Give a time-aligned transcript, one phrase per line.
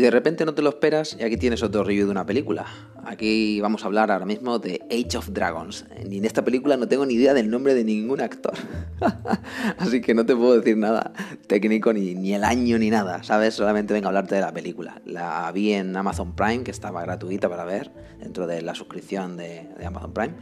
[0.00, 2.64] Y de repente no te lo esperas y aquí tienes otro review de una película.
[3.04, 5.84] Aquí vamos a hablar ahora mismo de Age of Dragons.
[6.10, 8.54] Y en esta película no tengo ni idea del nombre de ningún actor.
[9.76, 11.12] Así que no te puedo decir nada
[11.48, 13.52] técnico, ni, ni el año, ni nada, ¿sabes?
[13.52, 15.02] Solamente vengo a hablarte de la película.
[15.04, 17.90] La vi en Amazon Prime, que estaba gratuita para ver,
[18.20, 20.32] dentro de la suscripción de, Amazon Prime.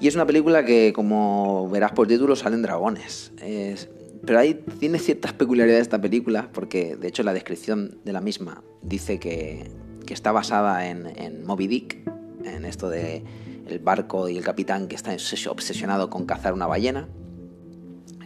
[0.00, 3.30] Y es una película que, como verás por título, salen dragones.
[3.40, 3.88] Es,
[4.24, 8.62] pero ahí tiene ciertas peculiaridades esta película, porque de hecho la descripción de la misma
[8.82, 9.70] dice que,
[10.06, 11.98] que está basada en, en, Moby Dick,
[12.44, 13.24] en esto de
[13.66, 15.14] el barco y el capitán que está
[15.50, 17.08] obsesionado con cazar una ballena.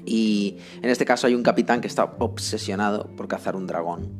[0.05, 4.11] Y en este caso hay un capitán que está obsesionado por cazar un dragón.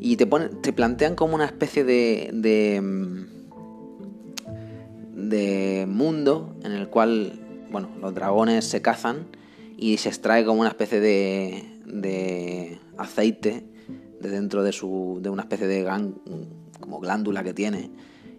[0.00, 2.82] Y te, te plantean como una especie de, de,
[5.14, 7.38] de mundo en el cual,
[7.70, 9.26] bueno, los dragones se cazan
[9.80, 13.64] y se extrae como una especie de, de aceite
[14.20, 16.16] de dentro de, su, de una especie de gan,
[16.78, 17.90] como glándula que tiene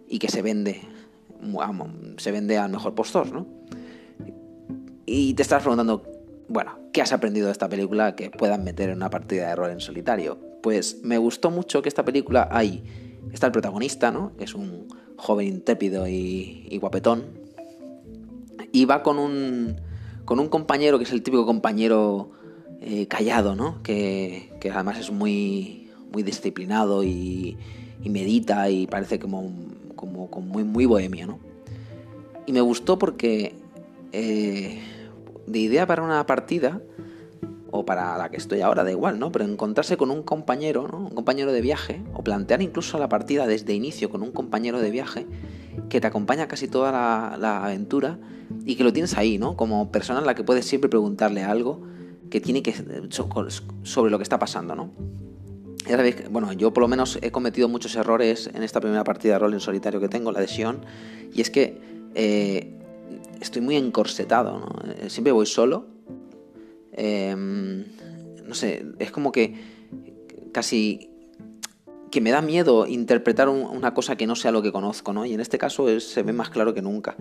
[0.08, 0.82] y que se vende
[2.18, 3.48] se vende al mejor postor, ¿no?
[5.08, 6.04] Y te estás preguntando,
[6.48, 9.72] bueno, ¿qué has aprendido de esta película que puedas meter en una partida de rol
[9.72, 10.38] en solitario?
[10.62, 12.84] Pues me gustó mucho que esta película hay
[13.34, 14.38] está el protagonista, ¿no?
[14.38, 17.24] Que es un joven intrépido y, y guapetón
[18.72, 19.91] y va con un
[20.26, 22.32] con un compañero que es el típico compañero
[22.82, 23.82] eh, callado, ¿no?
[23.84, 27.58] Que, que, además es muy, muy disciplinado y,
[28.04, 29.52] medita y parece como,
[29.96, 31.40] como, como, muy, muy bohemio, ¿no?
[32.48, 33.56] Y me gustó porque
[34.12, 34.82] eh,
[35.46, 36.82] de idea para una partida,
[37.72, 39.32] o para la que estoy ahora, da igual, ¿no?
[39.32, 40.98] Pero encontrarse con un compañero, ¿no?
[40.98, 44.92] Un compañero de viaje, o plantear incluso la partida desde inicio con un compañero de
[44.92, 45.26] viaje
[45.90, 46.92] que te acompaña casi toda
[47.38, 48.18] la, aventura
[48.66, 49.56] y que lo tienes ahí, ¿no?
[49.56, 51.82] Como persona en la que puedes siempre preguntarle algo
[52.30, 52.74] que tiene que
[53.84, 54.92] sobre lo que está pasando, ¿no?
[55.88, 59.34] Ya sabéis, bueno, yo por lo menos he cometido muchos errores en esta primera partida
[59.34, 60.86] de rol en solitario que tengo, la de Sion,
[61.34, 61.78] y es que
[62.14, 62.78] eh,
[63.42, 64.70] estoy muy encorsetado, ¿no?
[64.92, 65.88] Eh, siempre voy solo.
[66.94, 69.56] Eh, no sé, es como que
[70.52, 71.11] casi
[72.12, 75.26] que me da miedo interpretar un, una cosa que no sea lo que conozco, ¿no?
[75.26, 77.16] Y en este caso es, se ve más claro que nunca,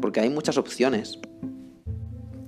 [0.00, 1.18] porque hay muchas opciones.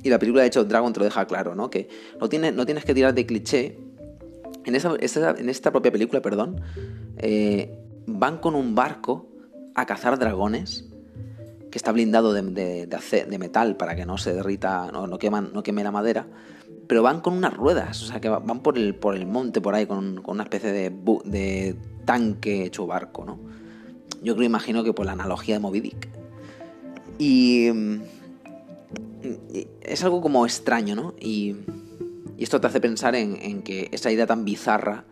[0.02, 1.70] Y la película de hecho Dragon te lo deja claro, ¿no?
[1.70, 1.88] Que
[2.20, 3.78] no, tiene, tienes que tirar de cliché.
[4.66, 6.60] En, esta propia película, perdón,
[7.18, 9.28] eh, van con un barco
[9.74, 10.88] a cazar dragones
[11.70, 12.88] que está blindado de,
[13.38, 16.26] metal para que no se derrita, no, no, no queme la madera,
[16.86, 19.74] pero van con unas ruedas, o sea, que van por el, por el monte por
[19.74, 23.38] ahí con, una especie de, tanque hecho barco, ¿no?
[24.22, 25.94] Yo creo, imagino que por la analogía de Moby.
[27.18, 27.68] Y,
[29.52, 31.14] y es algo como extraño, ¿no?
[31.20, 31.56] Y,
[32.36, 35.04] y esto te hace pensar en, en, que esa idea tan bizarra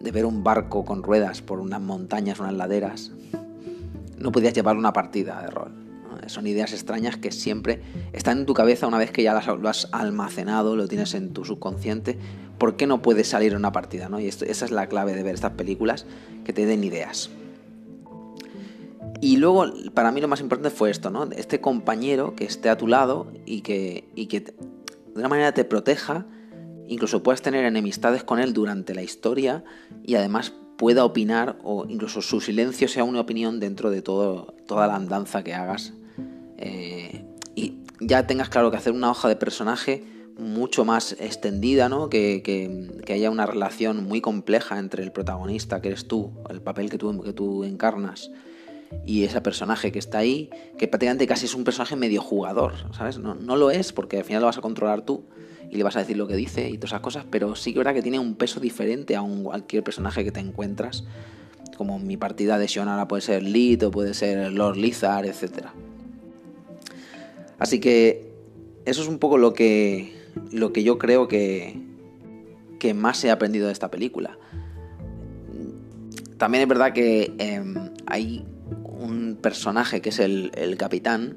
[0.00, 3.12] de ver un barco con ruedas por unas montañas, unas laderas,
[4.18, 5.89] no podías llevar una partida de rol
[6.30, 7.82] son ideas extrañas que siempre
[8.12, 11.32] están en tu cabeza una vez que ya las, lo has almacenado, lo tienes en
[11.32, 12.18] tu subconsciente.
[12.58, 14.08] ¿Por qué no puedes salir en una partida?
[14.08, 14.20] ¿no?
[14.20, 16.06] Y esa es la clave de ver estas películas,
[16.44, 17.30] que te den ideas.
[19.20, 21.24] Y luego, para mí lo más importante fue esto, ¿no?
[21.32, 24.54] Este compañero que esté a tu lado y que, y que de
[25.14, 26.26] una manera te proteja,
[26.88, 29.62] incluso puedas tener enemistades con él durante la historia
[30.04, 34.86] y además pueda opinar o incluso su silencio sea una opinión dentro de todo, toda
[34.86, 35.92] la andanza que hagas
[36.60, 40.04] eh, y ya tengas claro que hacer una hoja de personaje
[40.38, 42.08] mucho más extendida, ¿no?
[42.08, 46.88] Que, que, haya una relación muy compleja entre el protagonista, que eres tú, el papel
[46.88, 48.30] que tú, que tú encarnas,
[49.04, 53.18] y ese personaje que está ahí, que prácticamente casi es un personaje medio jugador, ¿sabes?
[53.18, 55.24] No, no lo es, porque al final lo vas a controlar tú
[55.70, 57.78] y le vas a decir lo que dice y todas esas cosas, pero sí que
[57.78, 61.04] es verdad que tiene un peso diferente a un, cualquier personaje que te encuentras,
[61.76, 65.72] como mi partida de Shionara puede ser Lead o puede ser Lord Lizard, etcétera.
[67.60, 68.32] Así que
[68.86, 70.12] eso es un poco lo que,
[70.50, 71.80] lo que yo creo que,
[72.80, 74.38] que más he aprendido de esta película.
[76.38, 77.62] También es verdad que eh,
[78.06, 78.46] hay
[78.82, 81.36] un personaje que es el, el, capitán,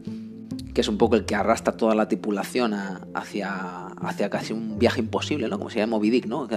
[0.73, 5.01] que es un poco el que arrastra toda la tripulación hacia, hacia casi un viaje
[5.01, 5.57] imposible, ¿no?
[5.57, 6.47] Como se llama ¿no?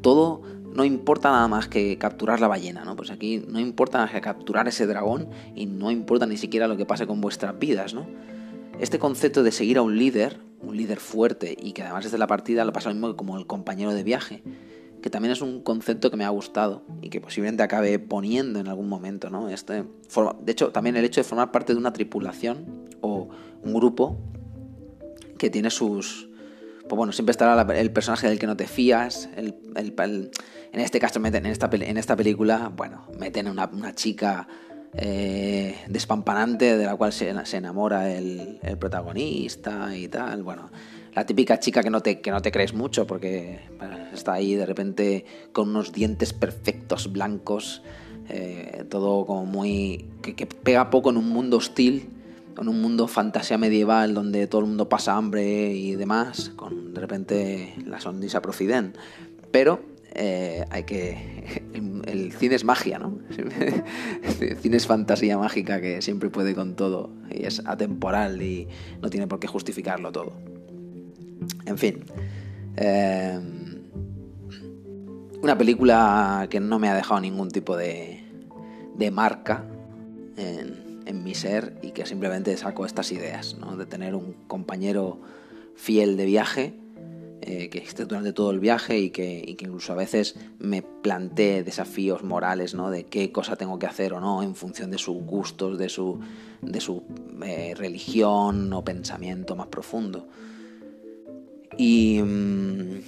[0.00, 0.42] Todo
[0.74, 2.96] no importa nada más que capturar la ballena, ¿no?
[2.96, 6.78] Pues aquí no importa más que capturar ese dragón y no importa ni siquiera lo
[6.78, 8.06] que pase con vuestras vidas, ¿no?
[8.80, 12.26] Este concepto de seguir a un líder, un líder fuerte y que además desde la
[12.26, 14.42] partida lo pasa lo mismo que como el compañero de viaje,
[15.02, 18.68] que también es un concepto que me ha gustado y que posiblemente acabe poniendo en
[18.68, 19.50] algún momento, ¿no?
[19.50, 23.28] Este, de hecho, también el hecho de formar parte de una tripulación o
[23.62, 24.18] un grupo
[25.36, 26.30] que tiene sus
[26.88, 29.28] pues bueno, siempre estará el personaje del que no te fías.
[29.36, 34.48] El, en este caso, en esta, en esta película, bueno, meten una, una chica
[34.94, 40.42] eh, despampanante de la cual se, enamora el, protagonista y tal.
[40.42, 40.70] Bueno,
[41.14, 43.60] la típica chica que no te, que no te crees mucho porque
[44.12, 47.82] está ahí de repente con unos dientes perfectos, blancos,
[48.28, 50.06] eh, todo como muy...
[50.22, 52.10] Que, pega poco en un mundo hostil
[52.60, 57.00] en un mundo fantasía medieval donde todo el mundo pasa hambre y demás, con de
[57.00, 58.94] repente la sonrisa profiden.
[59.50, 59.80] Pero
[60.12, 61.62] eh, hay que.
[62.06, 63.18] El, cine es magia, ¿no?
[63.36, 68.68] El cine es fantasía mágica que siempre puede con todo y es atemporal y
[69.00, 70.32] no tiene por qué justificarlo todo.
[71.66, 72.04] En fin.
[72.76, 73.38] Eh,
[75.42, 78.22] una película que no me ha dejado ningún tipo de,
[78.96, 79.64] de marca
[80.36, 83.76] en, en mi ser y que simplemente saco estas ideas, ¿no?
[83.76, 85.20] de tener un compañero
[85.74, 86.74] fiel de viaje,
[87.42, 92.22] eh, que esté durante todo el viaje y que, incluso a veces me plantee desafíos
[92.22, 92.90] morales, ¿no?
[92.90, 96.20] de qué cosa tengo que hacer o no en función de sus gustos, de su,
[96.60, 97.02] de su
[97.42, 100.28] eh, religión o pensamiento más profundo.
[101.76, 102.20] Y...
[102.22, 103.00] Mm,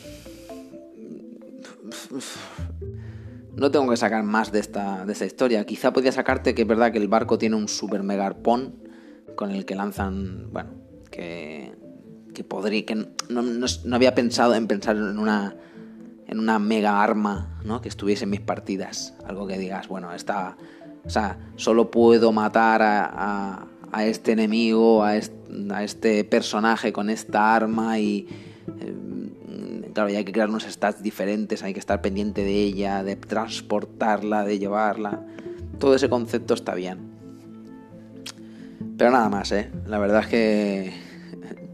[3.55, 5.64] no tengo que sacar más de esta, de esta historia.
[5.67, 8.76] Quizá podría sacarte que es verdad que el barco tiene un super mega arpón
[9.37, 10.70] con el que lanzan, bueno,
[11.11, 11.73] que,
[12.32, 15.55] que podría, que no, había pensado en pensar en una,
[16.26, 17.81] en una mega arma, ¿no?
[17.81, 19.14] Que estuviese en mis partidas.
[19.26, 20.56] Algo que digas, bueno, está,
[21.05, 25.37] o sea, solo puedo matar a, a, este enemigo, a este,
[25.73, 28.26] a este, personaje con esta arma y...
[28.81, 33.02] Eh, claro, ya hay que crear unos stats diferentes, hay que estar pendiente de ella,
[33.02, 35.26] de transportarla, de llevarla.
[35.79, 37.12] Todo ese concepto está bien.
[38.96, 39.70] Pero nada más, ¿eh?
[39.87, 40.93] La verdad es que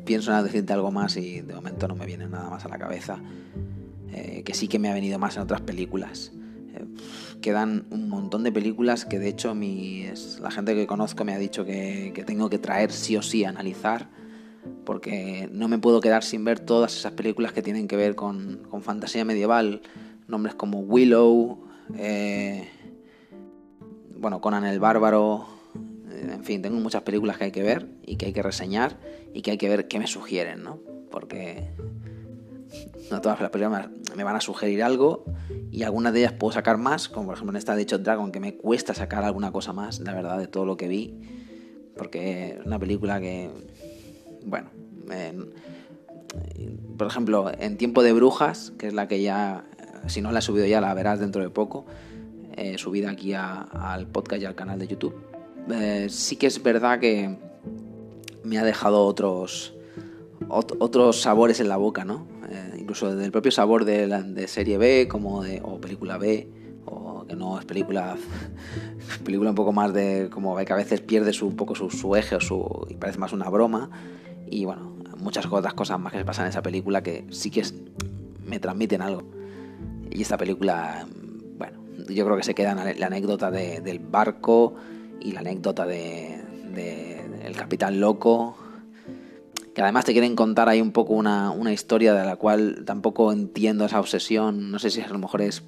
[0.09, 2.79] pienso en decirte algo más y de momento no me viene nada más a la
[2.79, 3.21] cabeza.
[4.11, 6.33] Eh, que sí que me ha venido más en otras películas.
[6.73, 6.87] Eh,
[7.43, 10.07] quedan un montón de películas que de hecho mi,
[10.41, 13.51] la gente que conozco me ha dicho que, tengo que traer sí o sí a
[13.51, 14.09] analizar
[14.87, 18.63] porque no me puedo quedar sin ver todas esas películas que tienen que ver con,
[18.81, 19.83] fantasía medieval,
[20.27, 21.59] nombres como Willow,
[21.99, 22.67] eh,
[24.17, 25.58] bueno, Conan el Bárbaro,
[26.39, 28.97] en fin, tengo muchas películas que hay que ver y que hay que reseñar
[29.35, 30.79] y que hay que ver qué me sugieren, ¿no?
[31.11, 31.73] Porque
[33.11, 35.25] no todas las películas me van a sugerir algo
[35.73, 38.31] y algunas de ellas puedo sacar más, como por ejemplo en esta de Shot Dragon,
[38.31, 41.19] que me cuesta sacar alguna cosa más, la verdad, de todo lo que vi,
[41.97, 43.51] porque es una película que
[44.45, 44.71] bueno,
[46.97, 49.65] por ejemplo, en Tiempo de Brujas, que es la que ya,
[50.07, 51.85] si no la he subido ya, la verás dentro de poco,
[52.57, 55.28] eh, subida aquí al podcast y al canal de YouTube.
[55.71, 57.37] Eh, sí que es verdad que
[58.43, 59.75] me ha dejado otros,
[60.49, 62.27] otros sabores en la boca, ¿no?
[62.51, 66.49] Eh, incluso del propio sabor de, la, de serie B como de, o película B,
[66.87, 68.17] o que no es película,
[69.25, 72.37] película un poco más de como que a veces pierde su, un poco su, eje
[72.37, 73.91] o su, y parece más una broma
[74.51, 77.63] y bueno, muchas otras cosas más que se pasan en esa película que sí que
[78.47, 79.25] me transmiten algo.
[80.11, 81.07] Y esta película,
[81.59, 84.75] bueno, yo creo que se queda la anécdota del barco
[85.21, 86.41] y la anécdota de,
[87.45, 88.57] el capitán loco,
[89.75, 93.85] que además te quieren contar ahí un poco una, historia de la cual tampoco entiendo
[93.85, 95.63] esa obsesión, no sé si a lo mejor es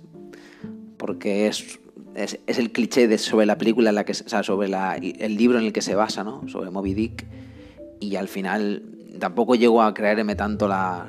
[0.97, 1.78] porque es,
[2.14, 5.59] es, el cliché de, sobre la película en la que, o sea, sobre el libro
[5.59, 6.47] en el que se basa, ¿no?
[6.49, 7.26] Sobre Moby Dick
[8.00, 8.83] y al final
[9.19, 11.07] tampoco llego a creerme tanto la,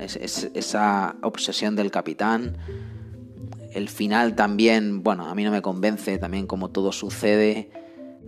[0.00, 2.56] esa obsesión del capitán.
[3.72, 7.70] El final también, bueno, a mí no me convence también como todo sucede.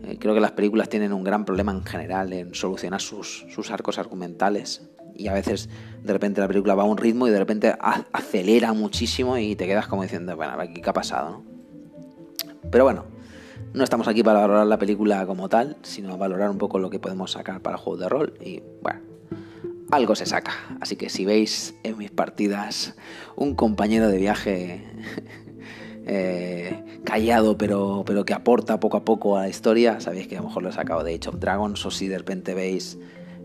[0.06, 3.70] Eh, creo que las películas tienen un gran problema en general en solucionar sus, sus
[3.70, 4.88] arcos argumentales.
[5.14, 5.68] Y a veces
[6.02, 7.74] de repente la película va a un ritmo y de repente
[8.12, 11.44] acelera muchísimo y te quedas como diciendo, bueno, aquí qué ha pasado, ¿no?
[12.70, 13.06] Pero bueno,
[13.72, 16.98] no estamos aquí para valorar la película como tal, sino valorar un poco lo que
[16.98, 18.34] podemos sacar para juegos de rol.
[18.40, 19.00] Y bueno,
[19.90, 20.52] algo se saca.
[20.80, 22.94] Así que si veis en mis partidas
[23.36, 24.84] un compañero de viaje
[26.06, 30.40] eh, callado, pero, pero que aporta poco a poco a la historia, sabéis que a
[30.40, 31.84] lo mejor lo he sacado de Age of Dragons.
[31.84, 32.96] O si de repente veis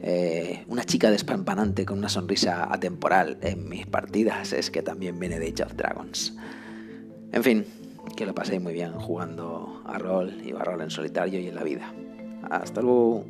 [0.01, 5.39] eh, una chica despampanante con una sonrisa atemporal en mis partidas, es que también viene
[5.39, 6.35] de Age of Dragons.
[7.31, 7.65] En fin,
[8.15, 11.55] que lo paséis muy bien jugando a rol y a rol en solitario y en
[11.55, 11.93] la vida.
[12.49, 13.25] Hasta luego.